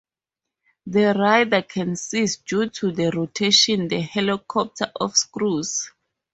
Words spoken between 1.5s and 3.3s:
can sees due to the